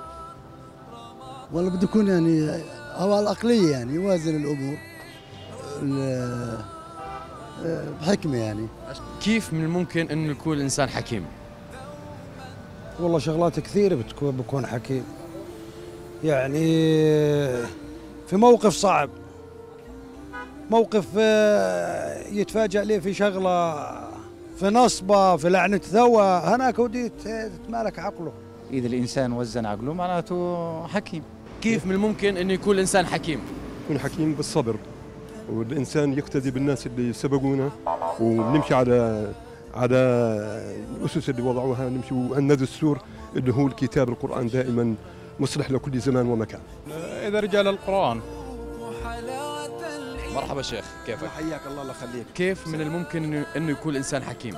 والله 1.53 1.69
بده 1.71 1.83
يكون 1.83 2.07
يعني 2.07 2.63
أو 2.99 3.19
العقلية 3.19 3.71
يعني 3.71 3.93
يوازن 3.93 4.35
الأمور 4.35 4.77
ال- 5.81 6.57
آه، 7.65 7.85
بحكمة 8.01 8.37
يعني. 8.37 8.67
كيف 9.21 9.53
من 9.53 9.63
الممكن 9.63 10.09
إنه 10.09 10.31
يكون 10.31 10.57
الإنسان 10.57 10.89
حكيم؟ 10.89 11.25
والله 12.99 13.19
شغلات 13.19 13.59
كثيرة 13.59 13.95
بتكون 13.95 14.31
بكون 14.37 14.65
حكيم. 14.67 15.03
يعني 16.23 16.59
في 18.27 18.33
موقف 18.37 18.73
صعب. 18.73 19.09
موقف 20.71 21.05
آه، 21.17 22.27
يتفاجأ 22.27 22.83
ليه 22.83 22.99
في 22.99 23.13
شغلة 23.13 23.73
في 24.59 24.65
نصبة 24.65 25.35
في 25.37 25.49
لعنة 25.49 25.77
ثوى 25.77 26.23
هناك 26.23 26.79
ودي 26.79 27.09
تتمالك 27.09 27.99
عقله. 27.99 28.31
إذا 28.71 28.87
الإنسان 28.87 29.33
وزن 29.33 29.65
عقله 29.65 29.93
معناته 29.93 30.87
حكيم. 30.87 31.23
كيف 31.61 31.85
من 31.85 31.91
الممكن 31.91 32.37
انه 32.37 32.53
يكون 32.53 32.75
الإنسان 32.75 33.05
حكيم؟ 33.05 33.39
يكون 33.85 33.99
حكيم 33.99 34.33
بالصبر. 34.33 34.75
والإنسان 35.49 36.13
يقتدي 36.13 36.51
بالناس 36.51 36.87
اللي 36.87 37.13
سبقونا. 37.13 37.69
ونمشي 38.19 38.73
على 38.73 39.31
على 39.73 39.97
الاسس 41.01 41.29
اللي 41.29 41.41
وضعوها. 41.41 41.89
نمشي 41.89 42.35
عندنا 42.35 42.53
دستور 42.53 42.99
اللي 43.35 43.53
هو 43.53 43.67
الكتاب 43.67 44.09
القرآن 44.09 44.47
دائما 44.47 44.95
مصلح 45.39 45.71
لكل 45.71 45.99
زمان 45.99 46.27
ومكان. 46.27 46.61
إذا 47.27 47.39
رجال 47.39 47.67
القرآن 47.67 48.21
مرحبا 50.35 50.61
شيخ 50.61 50.85
كيفك؟ 51.05 51.27
حياك 51.27 51.61
الله 51.67 51.81
الله 51.81 51.91
يخليك. 51.93 52.25
كيف 52.35 52.67
من 52.67 52.81
الممكن 52.81 53.43
انه 53.55 53.71
يكون 53.71 53.91
الانسان 53.91 54.23
حكيم؟ 54.23 54.55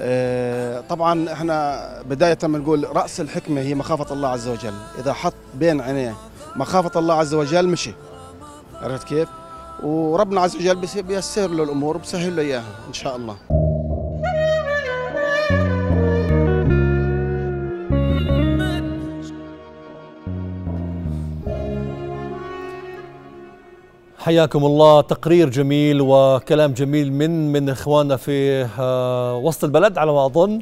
آه، 0.00 0.80
طبعا 0.80 1.32
إحنا 1.32 1.88
بداية 2.02 2.34
بنقول 2.42 2.96
رأس 2.96 3.20
الحكمة 3.20 3.60
هي 3.60 3.74
مخافة 3.74 4.14
الله 4.14 4.28
عز 4.28 4.48
وجل. 4.48 4.74
إذا 4.98 5.12
حط 5.12 5.34
بين 5.54 5.80
عينيه 5.80 6.14
مخافة 6.56 7.00
الله 7.00 7.14
عز 7.14 7.34
وجل 7.34 7.68
مشي. 7.68 7.92
عرفت 8.74 9.06
كيف؟ 9.08 9.28
وربنا 9.82 10.40
عز 10.40 10.56
وجل 10.56 10.76
بيس- 10.76 10.98
بيسر 10.98 11.46
له 11.50 11.64
الأمور 11.64 11.96
وبسهل 11.96 12.36
له 12.36 12.42
إياها 12.42 12.74
إن 12.88 12.92
شاء 12.92 13.16
الله. 13.16 13.36
حياكم 24.28 24.66
الله. 24.66 25.00
تقرير 25.00 25.50
جميل 25.50 25.98
وكلام 26.00 26.72
جميل 26.72 27.12
من 27.12 27.52
من 27.52 27.68
إخواننا 27.70 28.16
في 28.16 28.68
آه، 28.78 29.36
وسط 29.36 29.64
البلد 29.64 29.98
على 29.98 30.12
ما 30.12 30.26
أظن. 30.26 30.60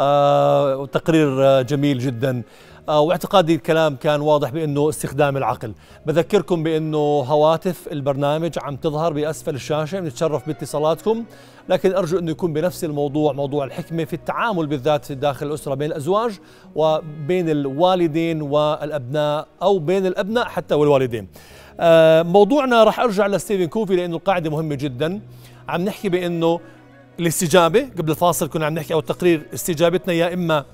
آه، 0.00 0.76
وتقرير 0.76 1.44
آه، 1.46 1.62
جميل 1.62 1.98
جدا. 1.98 2.42
آه، 2.88 3.00
واعتقادي 3.00 3.54
الكلام 3.54 3.96
كان 3.96 4.20
واضح 4.20 4.50
بأنه 4.50 4.88
استخدام 4.88 5.36
العقل. 5.36 5.74
بذكركم 6.06 6.62
بأنه 6.62 6.98
هواتف 6.98 7.88
البرنامج 7.92 8.58
عم 8.62 8.76
تظهر 8.76 9.12
بأسفل 9.12 9.54
الشاشة. 9.54 10.00
بنتشرف 10.00 10.46
باتصالاتكم. 10.46 11.24
لكن 11.68 11.94
أرجو 11.94 12.18
أنه 12.18 12.30
يكون 12.30 12.52
بنفس 12.52 12.84
الموضوع 12.84 13.32
موضوع 13.32 13.64
الحكمة 13.64 14.04
في 14.04 14.12
التعامل 14.12 14.66
بالذات 14.66 15.12
داخل 15.12 15.46
الأسرة 15.46 15.74
بين 15.74 15.90
الأزواج 15.90 16.38
وبين 16.74 17.50
الوالدين 17.50 18.42
والأبناء 18.42 19.46
أو 19.62 19.78
بين 19.78 20.06
الأبناء 20.06 20.44
حتى 20.44 20.74
والوالدين. 20.74 21.28
موضوعنا 22.24 22.84
راح 22.84 23.00
أرجع 23.00 23.26
لستيفن 23.26 23.66
كوفي 23.66 23.96
لأنه 23.96 24.16
القاعدة 24.16 24.50
مهمة 24.50 24.74
جدا. 24.74 25.20
عم 25.68 25.80
نحكي 25.80 26.08
بأنه 26.08 26.60
الاستجابة 27.20 27.88
قبل 27.98 28.10
الفاصل 28.10 28.48
كنا 28.48 28.66
عم 28.66 28.74
نحكي 28.74 28.94
أو 28.94 28.98
التقرير 28.98 29.46
استجابتنا 29.54 30.12
يا 30.12 30.34
إما 30.34 30.64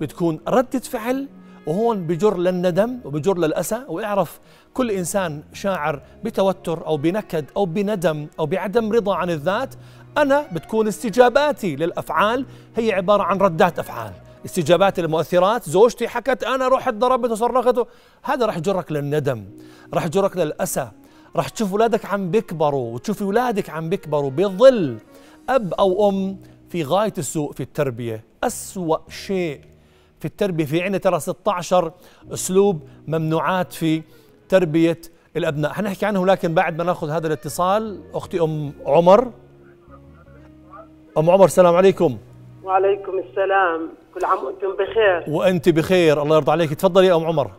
بتكون 0.00 0.40
ردة 0.48 0.78
فعل 0.78 1.28
وهون 1.66 2.06
بجر 2.06 2.38
للندم 2.38 2.98
وبجر 3.04 3.38
للأسى. 3.38 3.78
وإعرف 3.88 4.40
كل 4.74 4.90
إنسان 4.90 5.42
شاعر 5.52 6.02
بتوتر 6.24 6.86
أو 6.86 6.96
بنكد 6.96 7.44
أو 7.56 7.64
بندم 7.66 8.26
أو 8.38 8.46
بعدم 8.46 8.92
رضا 8.92 9.14
عن 9.14 9.30
الذات. 9.30 9.74
أنا 10.18 10.44
بتكون 10.52 10.88
استجاباتي 10.88 11.76
للأفعال 11.76 12.46
هي 12.76 12.92
عبارة 12.92 13.22
عن 13.22 13.38
ردات 13.38 13.78
أفعال. 13.78 14.12
استجابات 14.44 14.98
المؤثرات. 14.98 15.68
زوجتي 15.68 16.08
حكت 16.08 16.44
أنا 16.44 16.68
رحت 16.68 16.94
ضربت 16.94 17.30
وصرخت 17.30 17.88
هذا 18.22 18.46
راح 18.46 18.56
يجرك 18.56 18.92
للندم 18.92 19.44
راح 19.94 20.06
يجرك 20.06 20.36
للأسى. 20.36 20.90
راح 21.36 21.48
تشوف 21.48 21.72
اولادك 21.72 22.06
عم 22.06 22.30
بيكبروا 22.30 22.94
وتشوفي 22.94 23.22
اولادك 23.22 23.70
عم 23.70 23.88
بيكبروا 23.88 24.30
بظل 24.30 24.98
أب 25.48 25.74
أو 25.74 26.08
أم 26.08 26.38
في 26.68 26.84
غاية 26.84 27.12
السوء 27.18 27.52
في 27.52 27.62
التربية. 27.62 28.24
أسوأ 28.44 28.98
شيء 29.08 29.60
في 30.20 30.24
التربية. 30.24 30.64
في 30.64 30.82
عندنا 30.82 30.98
ترى 30.98 31.20
16 31.20 31.92
أسلوب 32.32 32.82
ممنوعات 33.06 33.72
في 33.72 34.02
تربية 34.48 35.00
الأبناء. 35.36 35.72
حنحكي 35.72 36.06
عنه 36.06 36.26
لكن 36.26 36.54
بعد 36.54 36.78
ما 36.78 36.84
ناخذ 36.84 37.10
هذا 37.10 37.26
الاتصال 37.26 38.02
أختي 38.14 38.40
أم 38.40 38.72
عمر. 38.86 39.32
أم 41.18 41.30
عمر 41.30 41.44
السلام 41.44 41.74
عليكم. 41.74 42.18
وعليكم 42.68 43.18
السلام. 43.18 43.88
كل 44.14 44.24
عام 44.24 44.44
وأنتم 44.44 44.72
بخير. 44.76 45.24
وأنت 45.28 45.68
بخير. 45.68 46.22
الله 46.22 46.36
يرضى 46.36 46.52
عليك. 46.52 46.74
تفضلي 46.74 47.06
يا 47.06 47.16
أم 47.16 47.26
عمر. 47.26 47.50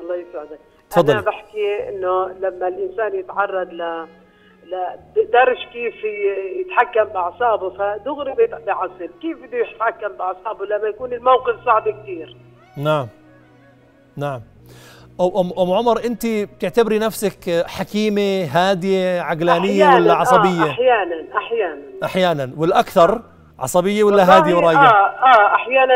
الله 0.00 0.16
يسعدك. 0.16 0.58
تفضلي. 0.90 1.12
أنا 1.18 1.20
بحكي 1.26 1.88
إنه 1.88 2.28
لما 2.28 2.68
الإنسان 2.68 3.14
يتعرض 3.18 3.68
ل 3.72 4.06
لدرج 5.16 5.56
كيف 5.72 5.94
يتحكم 6.60 7.04
بأعصابه 7.04 7.70
فدغري 7.70 8.34
بيت- 8.34 8.54
بيعصب 8.54 9.10
كيف 9.22 9.38
بده 9.42 9.58
يتحكم 9.58 10.08
بأعصابه 10.08 10.66
لما 10.66 10.88
يكون 10.88 11.12
الموقف 11.12 11.64
صعب 11.64 11.88
كثير 11.88 12.36
نعم. 12.76 13.06
نعم. 14.16 14.40
ام 15.20 15.72
عمر 15.72 16.04
أنت 16.04 16.26
بتعتبري 16.26 16.98
نفسك 16.98 17.64
حكيمة 17.66 18.44
هادية 18.44 19.20
عقلانية 19.20 19.94
ولا 19.94 20.14
عصبيه 20.14 20.62
آه 20.62 20.70
أحيانا 20.70 21.14
أحيانا. 21.36 21.82
أحيانا. 22.04 22.50
والأكثر 22.56 23.22
عصبية 23.58 24.04
ولا 24.04 24.36
هادية 24.36 24.54
ورايقة؟ 24.54 24.86
آه 24.86 25.06
آه 25.06 25.54
أحيانا 25.54 25.94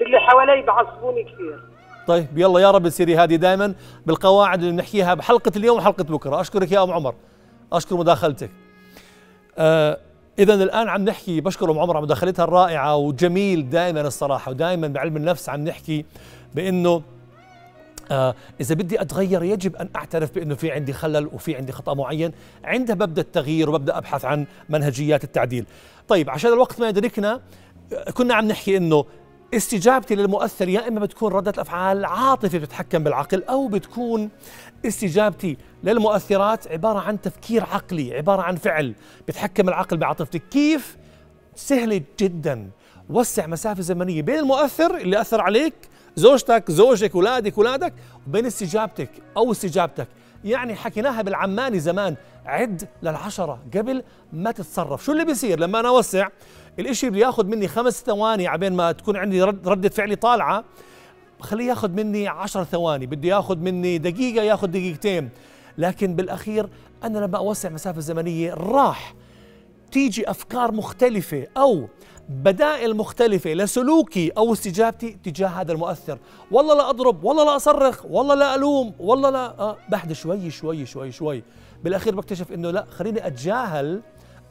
باللي 0.00 0.18
حوالي 0.20 0.62
بعصبوني 0.62 1.22
كثير. 1.24 1.60
طيب 2.06 2.26
يلا 2.38 2.60
يا 2.60 2.70
رب 2.70 2.88
تصيري 2.88 3.14
هادي 3.14 3.36
دائما 3.36 3.74
بالقواعد 4.06 4.58
اللي 4.58 4.72
بنحكيها 4.72 5.14
بحلقة 5.14 5.52
اليوم 5.56 5.78
وحلقة 5.78 6.04
بكرة. 6.04 6.40
أشكرك 6.40 6.72
يا 6.72 6.82
أم 6.82 6.92
عمر. 6.92 7.14
أشكر 7.72 7.96
مداخلتك. 7.96 8.50
آه 9.58 9.98
اذا 10.38 10.54
الآن 10.54 10.88
عم 10.88 11.04
نحكي 11.04 11.40
بشكر 11.40 11.70
أم 11.70 11.78
عمر 11.78 11.96
على 11.96 12.02
مداخلتها 12.04 12.44
الرائعة 12.44 12.96
وجميل 12.96 13.70
دائما 13.70 14.00
الصراحة 14.00 14.50
ودائما 14.50 14.88
بعلم 14.88 15.16
النفس 15.16 15.48
عم 15.48 15.64
نحكي 15.64 16.04
بأنه 16.54 17.02
آه 18.10 18.34
إذا 18.60 18.74
بدي 18.74 19.00
أتغير 19.00 19.42
يجب 19.42 19.76
أن 19.76 19.88
أعترف 19.96 20.34
بأنه 20.34 20.54
في 20.54 20.70
عندي 20.72 20.92
خلل 20.92 21.26
وفي 21.26 21.56
عندي 21.56 21.72
خطأ 21.72 21.94
معين 21.94 22.32
عندها 22.64 22.94
ببدأ 22.94 23.22
التغيير 23.22 23.68
وببدأ 23.70 23.98
أبحث 23.98 24.24
عن 24.24 24.46
منهجيات 24.68 25.24
التعديل. 25.24 25.66
طيب 26.08 26.30
عشان 26.30 26.52
الوقت 26.52 26.80
ما 26.80 26.88
يدركنا 26.88 27.40
آه، 27.92 28.10
كنا 28.10 28.34
عم 28.34 28.48
نحكي 28.48 28.76
أنه 28.76 29.04
استجابتي 29.54 30.14
للمؤثر 30.14 30.68
يا 30.68 30.88
إما 30.88 31.00
بتكون 31.00 31.32
ردة 31.32 31.50
الأفعال 31.50 32.04
عاطفة 32.04 32.58
بتتحكم 32.58 33.04
بالعقل 33.04 33.42
أو 33.42 33.68
بتكون 33.68 34.30
استجابتي 34.86 35.56
للمؤثرات 35.84 36.68
عبارة 36.68 36.98
عن 36.98 37.20
تفكير 37.20 37.64
عقلي 37.64 38.16
عبارة 38.16 38.42
عن 38.42 38.56
فعل 38.56 38.94
بتحكم 39.28 39.68
العقل 39.68 39.96
بعاطفتك 39.96 40.42
كيف؟ 40.50 40.96
سهلة 41.54 42.02
جدا. 42.20 42.70
وسع 43.10 43.46
مسافة 43.46 43.82
زمنية 43.82 44.22
بين 44.22 44.38
المؤثر 44.38 44.96
اللي 44.96 45.20
أثر 45.20 45.40
عليك 45.40 45.74
زوجتك 46.16 46.70
زوجك 46.70 47.14
أولادك 47.14 47.58
أولادك 47.58 47.94
وبين 48.28 48.46
استجابتك 48.46 49.10
أو 49.36 49.52
استجابتك. 49.52 50.08
يعني 50.44 50.74
حكيناها 50.74 51.22
بالعماني 51.22 51.80
زمان 51.80 52.16
عد 52.46 52.88
للعشرة 53.02 53.60
قبل 53.74 54.02
ما 54.32 54.50
تتصرف. 54.50 55.04
شو 55.04 55.12
اللي 55.12 55.24
بيصير؟ 55.24 55.60
لما 55.60 55.80
أنا 55.80 55.88
أوسع 55.88 56.28
الإشي 56.78 57.08
اللي 57.08 57.32
مني 57.44 57.68
خمس 57.68 58.02
ثواني 58.02 58.46
عبين 58.46 58.72
ما 58.72 58.92
تكون 58.92 59.16
عندي 59.16 59.42
رد 59.42 59.68
ردة 59.68 59.88
فعلي 59.88 60.16
طالعة 60.16 60.64
خليه 61.40 61.64
ياخذ 61.64 61.90
مني 61.90 62.28
عشر 62.28 62.64
ثواني. 62.64 63.06
بده 63.06 63.28
ياخذ 63.28 63.56
مني 63.58 63.98
دقيقة 63.98 64.42
ياخذ 64.44 64.66
دقيقتين. 64.66 65.28
لكن 65.78 66.14
بالأخير 66.14 66.68
أنا 67.04 67.18
لما 67.18 67.38
أوسع 67.38 67.68
مسافة 67.68 68.00
زمنية 68.00 68.54
راح 68.54 69.14
تيجي 69.92 70.30
أفكار 70.30 70.72
مختلفة 70.72 71.46
أو 71.56 71.88
بدائل 72.28 72.96
مختلفة 72.96 73.52
لسلوكي 73.52 74.30
أو 74.30 74.52
استجابتي 74.52 75.16
تجاه 75.24 75.48
هذا 75.48 75.72
المؤثر. 75.72 76.18
والله 76.50 76.74
لا 76.74 76.90
أضرب 76.90 77.24
والله 77.24 77.44
لا 77.44 77.56
أصرخ 77.56 78.04
والله 78.04 78.34
لا 78.34 78.54
ألوم 78.54 78.94
والله 78.98 79.30
لا 79.30 79.60
آه 79.60 79.76
بهدى 79.88 80.14
شوي 80.14 80.50
شوي 80.50 80.86
شوي 80.86 81.12
شوي. 81.12 81.42
بالأخير 81.84 82.14
بكتشف 82.14 82.52
إنه 82.52 82.70
لا 82.70 82.86
خليني 82.90 83.26
أتجاهل 83.26 84.02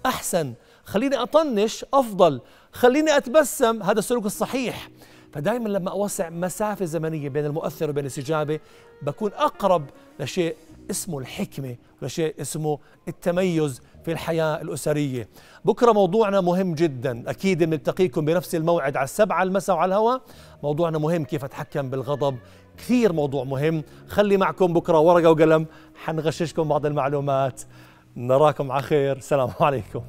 أحسن 0.06 0.54
خليني 0.86 1.16
أطنش 1.16 1.86
أفضل 1.94 2.42
خليني 2.72 3.18
أتبسم 3.18 3.84
هذا 3.84 4.00
السلوك 4.00 4.26
الصحيح. 4.26 4.90
فدائما 5.34 5.70
لما 5.70 5.92
أوسع 5.92 6.30
مسافة 6.30 6.86
زمنية 6.86 7.30
بين 7.30 7.46
المؤثر 7.46 7.90
وبين 7.90 8.04
الاستجابة 8.04 8.60
بكون 9.02 9.32
أقرب 9.34 9.86
لشيء 10.20 10.56
اسمه 10.92 11.20
الحكمة 11.20 11.76
ولشيء 12.02 12.36
اسمه 12.42 12.80
التميز. 13.08 13.82
في 14.06 14.12
الحياة 14.12 14.62
الأسرية. 14.62 15.30
بكرة 15.66 15.92
موضوعنا 15.92 16.42
مهم 16.42 16.74
جدا. 16.74 17.24
أكيد 17.28 17.64
بنلتقيكم 17.64 18.26
بنفس 18.26 18.56
الموعد 18.56 18.98
على 18.98 19.04
السبعة 19.04 19.44
المساء 19.44 19.76
على 19.76 19.90
الهواء. 19.90 20.22
موضوعنا 20.64 20.98
مهم 20.98 21.24
كيف 21.24 21.44
أتحكم 21.44 21.90
بالغضب. 21.90 22.38
كثير 22.78 23.14
موضوع 23.14 23.44
مهم. 23.44 23.84
خلي 24.08 24.38
معكم 24.38 24.74
بكرة 24.74 25.00
ورقة 25.00 25.32
وقلم. 25.32 25.66
حنغششكم 25.96 26.64
بعض 26.64 26.86
المعلومات. 26.86 27.62
نراكم 28.18 28.72
على 28.72 28.82
خير. 28.82 29.18
السلام 29.18 29.50
عليكم. 29.60 30.02